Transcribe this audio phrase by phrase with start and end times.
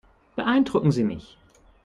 [0.35, 1.37] Beeindrucken Sie mich.